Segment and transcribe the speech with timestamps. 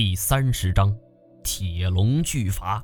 [0.00, 0.96] 第三十章，
[1.42, 2.80] 铁笼巨阀。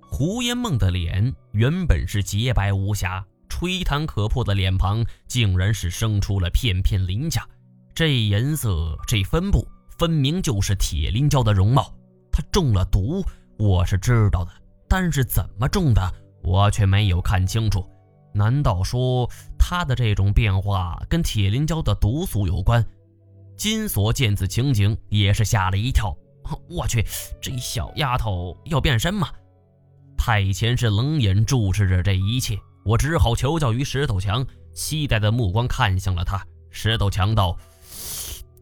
[0.00, 7.46] 胡延梦的脸原本是洁白无瑕，吹弹可破的脸庞竟然是生出了片片鳞甲。
[7.94, 9.68] 这颜色，这分布，
[9.98, 11.94] 分明就是铁鳞蛟的容貌。
[12.32, 13.22] 他中了毒，
[13.58, 14.50] 我是知道的，
[14.88, 16.00] 但是怎么中的，
[16.42, 17.86] 我却没有看清楚。
[18.32, 19.28] 难道说
[19.58, 22.82] 他的这种变化跟铁鳞蛟的毒素有关？
[23.58, 26.16] 金锁见此情景，也是吓了一跳。
[26.68, 27.04] 我去，
[27.40, 29.28] 这小丫头要变身吗？
[30.16, 34.44] 太前是冷眼注视着这一切，我只好求教于石头强，
[34.74, 36.44] 期待的目光看向了他。
[36.70, 37.56] 石头强道：“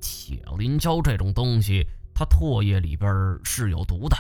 [0.01, 4.17] 铁鳞胶这种东西，它唾液里边是有毒的，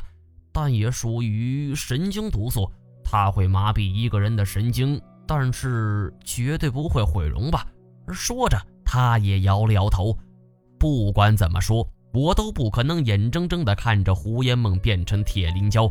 [0.52, 2.70] 但也属于神经毒素，
[3.04, 7.66] 它会麻痹一个人的神经，但是绝对不会毁容吧？”
[8.12, 10.16] 说着，他也摇了摇头。
[10.78, 11.86] 不管怎么说，
[12.18, 15.88] 我都不可能眼睁睁地看着胡延梦变成铁灵蛟。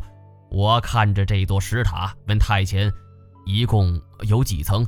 [0.50, 2.92] 我看着这座石塔，问太前
[3.48, 4.86] ：“一共有几层？”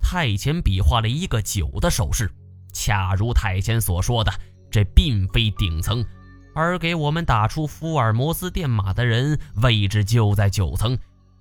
[0.00, 2.30] 太前比划了一个九的手势。
[2.72, 4.32] 恰如太前所说的，
[4.70, 6.04] 这并非顶层，
[6.54, 10.96] 而给我们打出福尔摩斯电码的人位置就在九层。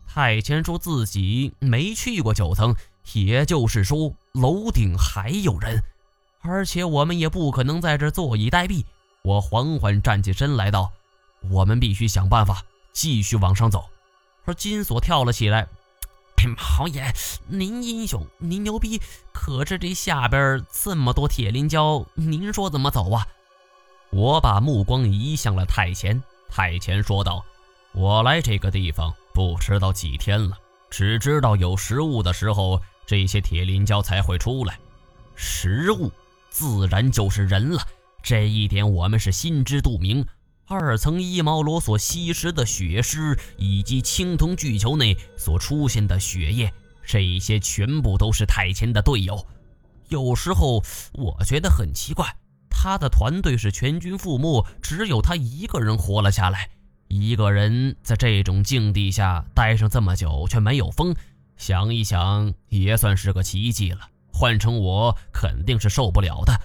[0.08, 2.76] 太前说自己没去过九层，
[3.14, 5.80] 也就是说楼顶还有人。
[6.42, 8.84] 而且我们也不可能在这坐以待毙。
[9.28, 10.90] 我缓缓站起身来道
[11.52, 13.90] ：“我们必须想办法继续往上走。”
[14.48, 15.68] 而金锁跳了起来
[16.80, 17.14] ：“毛爷，
[17.46, 19.02] 您英雄，您牛逼！
[19.34, 23.28] 可是这下边这么多铁鳞胶，您说怎么走啊？”
[24.12, 26.24] 我把目光移向了太前。
[26.48, 27.44] 太前说道
[27.92, 30.58] ：“我来这个地方不知道几天了，
[30.90, 34.80] 只知道有食物的时候，这些铁鳞胶才会出来。
[35.36, 36.10] 食物。”
[36.50, 37.86] 自然就是人了，
[38.28, 40.26] 这一点我们是心知肚明。
[40.66, 46.74] 二层伊毛罗所吸食的血尸，以及青铜巨球内所出现的血液，
[47.06, 49.48] 这些全部都是太前的队友。
[50.10, 50.84] 有时候
[51.14, 52.36] 我觉得很奇怪，
[52.70, 56.70] 他的团队是全军覆没，只有他一个人活了下来。
[57.08, 61.16] 一个人在这种境地下待上这么久却没有疯，
[61.56, 64.02] 想一想也算是个奇迹了。
[64.34, 66.60] 换成我肯定是受不了的，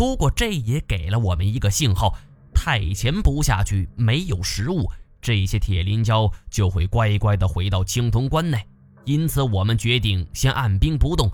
[0.00, 2.16] 不过这也给了我们一个信号：
[2.54, 4.90] 太前不下去，没有食物，
[5.20, 8.66] 这些铁鳞蛟就会乖乖地回到青铜关内。
[9.04, 11.30] 因此，我们决定先按兵不动，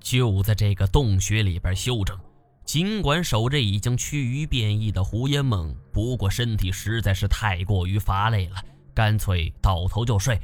[0.00, 2.18] 就在这个洞穴里边休整。
[2.64, 8.56] 尽管守着已经趋于变异的胡烟梦，不过身体实在是太过于乏累了，
[8.94, 10.40] 干脆倒头就睡。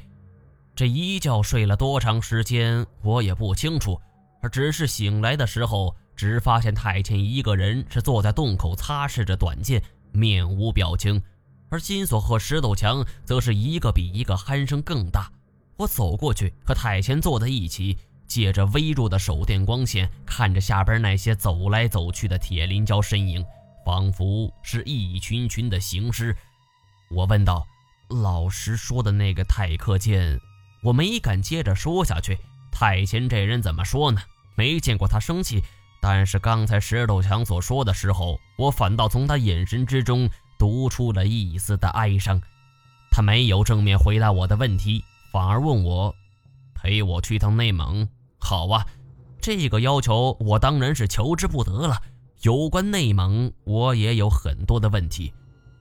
[0.76, 3.98] 这一觉睡了多长时间，我也不清楚。
[4.42, 9.82] 而只是醒来的时候， 只发现太监一个人是坐在洞口擦拭着短剑，
[10.12, 11.20] 面无表情；
[11.70, 15.30] 而金锁和石头强则是一个比一个鼾声更大。
[15.76, 17.98] 我走过去和太监坐在一起，
[18.28, 23.44] 借着微弱的手电光线，看着下边那些走来走去的铁林蛟身影，
[23.84, 26.36] 仿佛是一群群的行尸。
[27.10, 27.66] 我问道
[28.08, 30.38] ：“老师说的那个太克剑？”
[30.84, 32.38] 我没敢接着说下去。
[32.70, 34.20] 太监这人怎么说呢？
[34.56, 35.62] 没见过他生气，
[36.06, 40.28] 但是刚才石头强所说的时候，我反倒从他眼神之中
[40.58, 42.38] 读出了一丝的哀伤。
[43.10, 46.14] 他没有正面回答我的问题，反而问我
[46.76, 48.06] ：“陪我去趟内蒙？”
[48.38, 48.86] 好啊，
[49.40, 51.96] 这个要求我当然是求之不得了。
[52.42, 55.32] 有关内蒙，我也有很多的问题，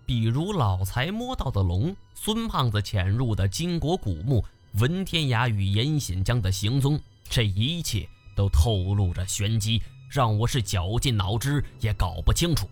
[0.06, 4.42] 比如老财摸到的龙，孙胖子潜入的金国古墓，
[4.76, 6.98] 文天涯与严显江的行踪，
[7.28, 8.08] 这一切。
[8.36, 9.80] 都透露着玄机，
[10.14, 12.70] 让我是绞尽脑汁也搞不清楚。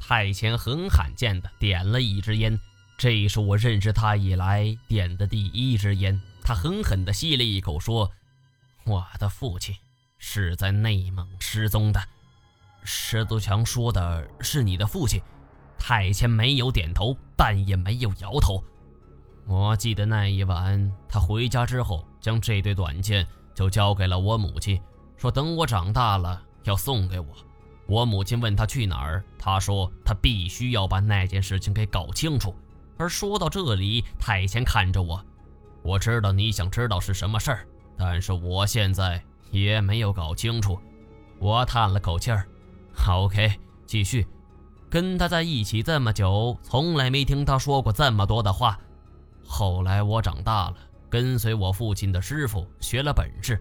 [0.00, 2.58] 太前很罕见的点了一支烟，
[2.96, 6.18] 这是我认识他以来点的第一支烟。
[6.42, 8.10] 他狠狠地吸了一口，说
[8.86, 9.76] ：“我的父亲
[10.16, 12.00] 是在内蒙失踪的。”
[12.84, 15.20] 石头强说的是你的父亲。
[15.78, 18.64] 太前没有点头，但也没有摇头。
[19.46, 24.80] 我记得那一晚，他回家之后，将这对短剑就交给了我母亲。
[25.18, 27.26] 说等我长大了要送给我。
[27.86, 32.54] 我母亲问他去哪儿，他说他必须要把那件事情给搞清楚。
[32.98, 35.24] 而说到这里，太监看着我，
[35.82, 37.66] 我知道你想知道是什么事儿，
[37.96, 40.78] 但是我现在也没有搞清楚。
[41.38, 42.46] 我叹了口气儿
[43.08, 43.52] ，OK，
[43.86, 44.26] 继续。
[44.90, 48.78] 跟他在一起这么久，从来没听他说过这么多的话。
[49.46, 50.76] 后来我长大了，
[51.08, 53.58] 跟随我父亲的师傅学了本事。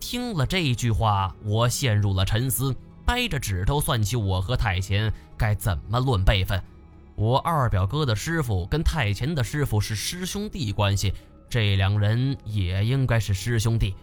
[0.00, 2.74] 听了这句话，我陷入了沉思，
[3.04, 6.62] 掰着指头算起我和太前该怎么论辈分。
[7.14, 11.12] 我二表哥的师傅跟太前的师傅是师兄弟关系，
[11.50, 13.94] 这两人也应该是师兄弟。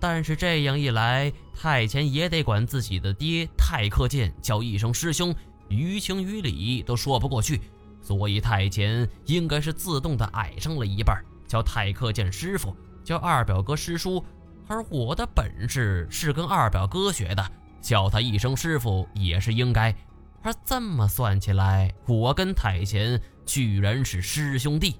[0.00, 5.34] 但是这样一来，太前也得管自己的爹太克剑叫一声师兄，
[5.68, 7.60] 于情于理都说不过去。
[8.00, 14.24] 所以太前应该是自动的矮上了一半，叫太克剑师傅，叫二表哥师叔。
[14.66, 17.44] 而我的本事是跟二表哥学的，
[17.80, 19.94] 叫他一声师傅也是应该。
[20.42, 24.96] 而这么算起来，我跟太前居然是师兄弟。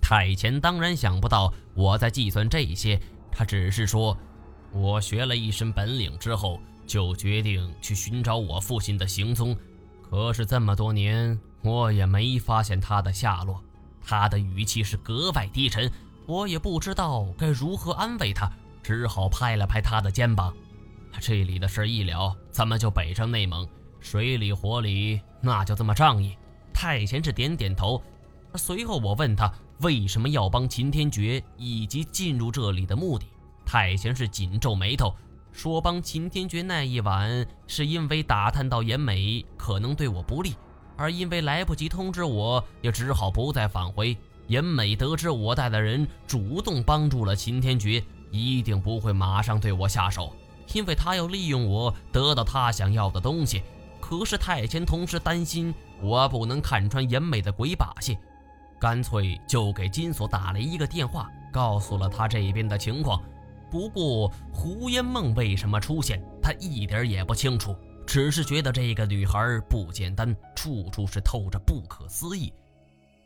[0.00, 3.00] 太前当然想不到我在计算这些。
[3.30, 4.16] 他只是说，
[4.72, 9.56] 我学了一身本领之后，就决定去寻找我父亲的行踪。
[10.10, 13.62] 可是这么多年，我也没发现他的下落。
[14.02, 15.88] 他的语气是格外低沉，
[16.30, 18.48] 我也不知道该如何安慰他，
[18.84, 20.54] 只好拍了拍他的肩膀。
[21.20, 23.68] 这里的事一了，咱们就北上内蒙，
[23.98, 26.38] 水里火里，那就这么仗义。
[26.72, 28.00] 太贤是点点头。
[28.54, 29.52] 随后我问他。
[29.80, 33.26] 为什么要帮秦天觉，以及进入这里的目的？
[33.64, 35.16] 太贤是紧皱眉头，
[35.52, 40.54] 说：“帮秦天觉那一晚，是因为打探到严美可能对我不利，
[40.98, 44.14] 而因为来不及通知我，也只好不再返回。
[44.50, 48.02] 严美得知我带的人主动帮助了秦天爵，
[48.32, 50.34] 一定不会马上对我下手，
[50.74, 53.62] 因为他要利用我得到他想要的东西。
[54.00, 58.18] 可是太监同时担心我不能看穿严美的鬼把戏。”
[58.80, 63.22] 干脆就给金锁打了一个电话，告诉了他这边的情况。
[63.70, 69.38] 不过胡烟梦为什么出现，他一点也不清楚，只是觉得这个女孩
[69.68, 72.52] 不简单，处处是透着不可思议。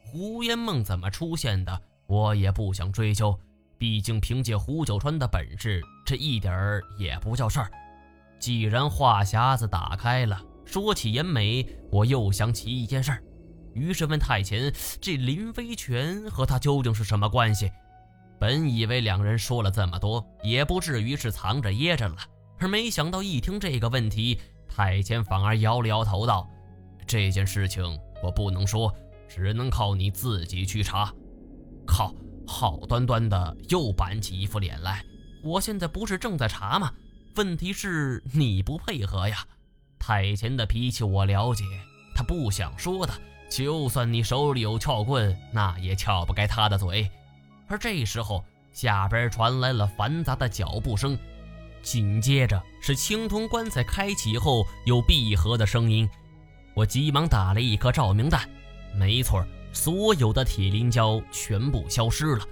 [0.04, 3.36] 胡烟梦怎么出现的，我也不想追究，
[3.78, 7.70] 毕竟凭借胡九川的本事，这一点儿也不叫事儿。
[8.38, 13.22] 既然话匣子打开了，说起严美，我又想起一件事儿。
[13.72, 17.72] 于是问太前：“这林飞泉和他究竟是什么关系？”
[18.38, 22.16] 本以为两人说了这么多，也不至于是藏着掖着了，
[22.60, 26.48] 而没想到一听这个问题，太前反而摇了摇头道
[27.06, 28.94] ：“这件事情我不能说，
[29.28, 31.12] 只能靠你自己去查。”
[31.86, 32.14] 靠，
[32.46, 35.04] 好端端的又板起一副脸来。
[35.42, 36.92] 我现在不是正在查吗？
[37.36, 39.46] 问题是你不配合呀。
[39.98, 41.64] 太前的脾气我了解，
[42.14, 43.12] 他不想说的。
[43.50, 47.10] 就算你手里有撬棍，那也撬不开他的嘴。
[47.68, 51.16] 而这时候，下边传来了繁杂的脚步声，
[51.82, 56.08] 紧接着是青铜棺材开启后有闭合的声音。
[56.74, 58.48] 我急忙打了一颗照明弹，
[58.99, 62.44] 没错，所有的铁灵胶全部消失了。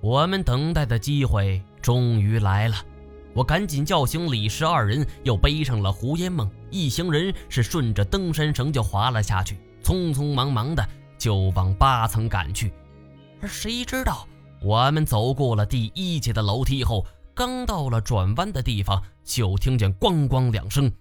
[0.00, 2.76] 我们等待的机会终于来了。
[3.34, 9.58] 我赶紧叫醒李氏二人，又背上了胡烟梦，一行人是顺着登山绳就滑了下去。
[9.82, 10.86] 匆匆忙忙的
[11.16, 12.72] 就往八层赶去，
[13.40, 14.26] 而谁知道
[14.60, 20.92] 我们走过了第一节的楼梯后，刚到了转弯的地方，就听见咣咣两声，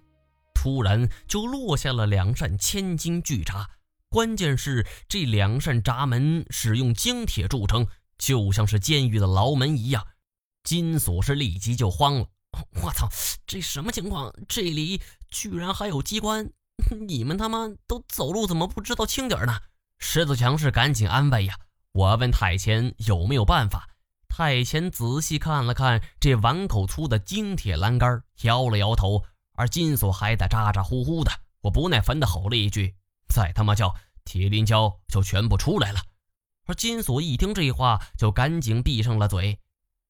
[0.53, 3.67] 突然就落下了两扇千斤巨闸。
[4.17, 7.85] 关键是这两扇闸门使用精铁铸成，
[8.17, 10.07] 就像是监狱的牢门一样。
[10.63, 12.27] 金锁是立即就慌了
[12.81, 13.07] ：“我操，
[13.45, 14.33] 这什么情况？
[14.47, 14.99] 这里
[15.29, 16.49] 居然还有机关！”
[17.07, 19.59] 你们他妈都走路怎么不知道轻点呢？
[19.99, 21.53] 石子强是赶紧安慰呀。
[21.91, 23.87] 我问太前有没有办法，
[24.27, 29.23] 太前仔细看了看这碗口粗的精铁栏杆，摇了摇头。
[29.53, 31.31] 而金锁还在咋咋呼呼的。
[31.61, 32.95] 我不耐烦的吼了一句
[33.29, 33.93] ：“再他妈叫，
[34.27, 35.99] 铁林胶就全部出来了。”
[36.67, 39.57] 而金锁一听这话，就赶紧闭上了嘴。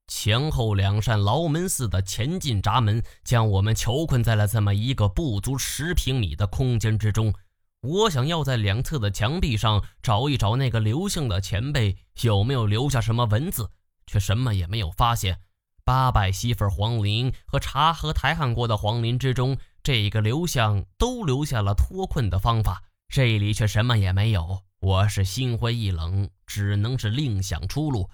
[0.07, 7.33] 前后两扇牢门似的前进闸门，将我们囚困在了这么一个不足十平米的空间之中。
[7.81, 13.69] 我想要在两侧的墙壁上找一找那个刘姓的前辈有没有留下什么文字，
[14.07, 15.41] 却什么也没有发现。
[15.85, 24.63] 八百媳妇黄林和查和抬汉国的黄林之中，这个刘相都留下了脱困的方法，这里却什么也没有。
[24.79, 28.09] 我是心灰意冷，只能是另想出路。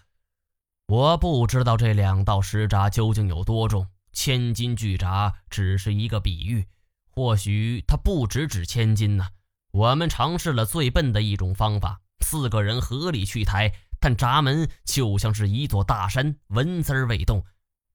[0.87, 6.65] 我不知道这两道石闸究竟有多重，千斤巨闸只是一个比喻，
[7.09, 9.27] 或许它不只指千斤呢。
[9.71, 17.43] 我们尝试了最笨的一种方法，四个人合力去抬，但闸门就像是一座大山，纹丝未动。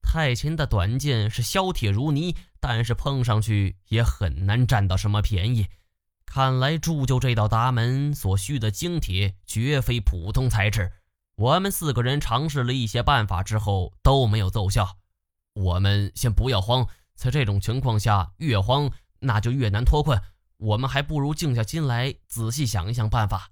[0.01, 5.67] 太前的短剑是削铁如泥，但是碰上去也很难占到什么便宜。
[6.31, 10.91] 看来铸就这道闸门所需的精铁绝非普通材质。
[11.35, 14.97] 我们四个人尝试了一些办法之后都没有奏效。
[15.55, 20.21] 我们先不要慌，在这种情况下，越慌那就越难脱困。
[20.57, 23.49] 我们还不如静下心来仔细想一想办法。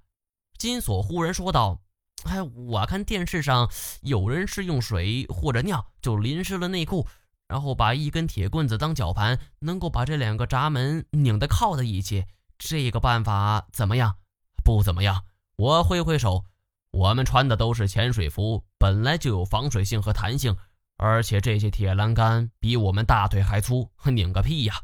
[0.59, 1.81] 金锁忽然说道
[2.29, 7.07] ：“哎，我看电视上有人是用水或者尿就淋湿了内裤，
[7.47, 12.25] 然后把一根铁棍子当绞盘，能够把这两个闸门拧得靠在一起。
[12.57, 14.17] 这个办法怎么样？
[14.63, 15.23] 不怎么样。”
[15.57, 16.45] 我挥挥手，
[16.91, 20.55] 我们穿的都是潜水服，本来就有防水性和弹性，
[20.97, 24.75] 而且这些铁栏杆比我们大腿还粗，拧个屁呀！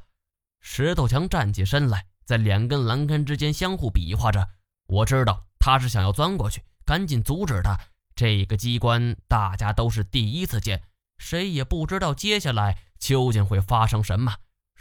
[0.61, 2.05] 石头强站起身来。
[2.25, 4.47] 在两根栏杆之间相互比划着，
[4.87, 7.77] 我知道他是想要钻过去，赶紧阻止他。
[8.15, 10.81] 这个机关大家都是第一次见，
[11.17, 14.33] 谁也不知道接下来究竟会发生什么。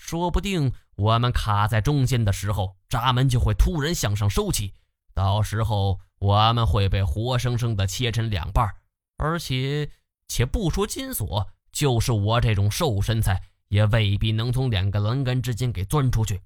[0.04, 4.75] 说不定我们卡在中间的时候，闸门就会突然向上收起，
[5.14, 8.68] 到时候我们会被活生生的切成两半。
[9.16, 9.88] 而且，
[10.26, 16.42] 且不说金锁，就是我这种瘦身材，也未必能从两个栏杆之间给钻出去。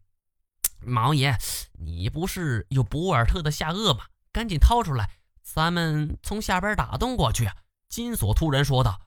[0.81, 1.37] 毛爷，
[1.73, 4.05] 你不是有博尔特的下颚吗？
[4.33, 5.11] 赶紧掏出来，
[5.43, 7.57] 咱们从下边打洞过去啊！
[7.89, 9.01] 金锁突然说道：“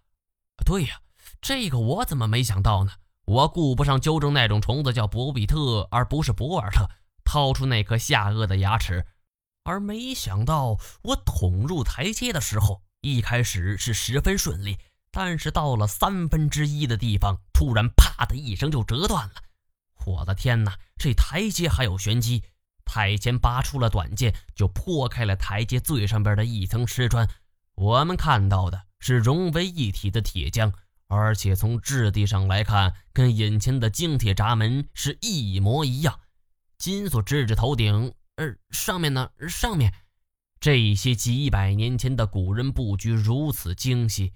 [0.65, 1.01] 对呀，
[1.39, 2.93] 这个我怎么没想到呢？
[3.29, 6.89] 我顾不上纠正那种虫子叫博比特而不是博尔特，
[7.23, 9.05] 掏出那颗下颚的牙齿，
[9.63, 14.79] 而没想到我捅入台阶的时候，一开始是十分顺利，
[15.11, 19.35] 但是到了三分之一的地方，突然啪的一声就折断了。
[20.07, 20.75] 我的天哪！
[20.97, 22.43] 这台阶还有玄机，
[22.83, 27.29] 太监拔出了短剑，就破开了台阶最上边的一层石砖。
[27.75, 30.73] 我们看到的是融为一体的铁浆，
[31.09, 36.17] 而且从质地上来看，跟眼前的精铁闸门是一模一样。
[36.77, 39.29] 金锁指着头顶，呃，上面呢？
[39.49, 39.93] 上面，
[40.61, 44.33] 这些几百年前的古人布局如此精细，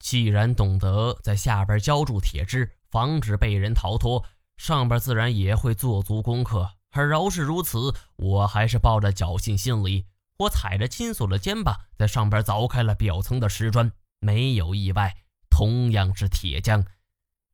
[0.00, 4.24] 既然懂得在下边浇筑铁汁，防止被人逃脱。
[4.56, 10.06] 上边自然也会做足功课，而饶是如此，我还是抱着侥幸心理。
[10.38, 15.16] 我踩着金锁的肩膀，在上边凿开了表层的石砖，没有意外，
[15.56, 16.84] 同样是铁匠。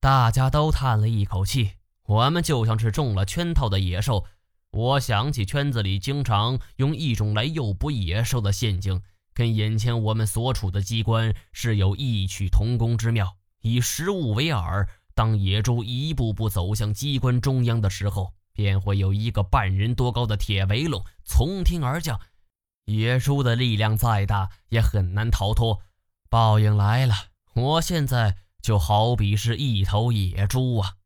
[0.01, 1.73] 大家都叹了一口气，
[2.05, 4.25] 我们就像是中了圈套的野兽。
[4.71, 9.03] 我想起圈子里经常用一种来诱捕野兽的陷阱，
[9.35, 14.89] 跟眼前我们所处的机关是有异曲同工之妙，以食物为饵。
[15.15, 22.19] 当野猪一步步走向机关中央的时候，便会有一个半人多高的铁围笼从天而降。
[22.87, 25.83] 野猪的力量再大，也很难逃脱。
[26.31, 27.15] 报应来了，
[27.55, 31.00] 我现在就好比是一头野猪啊！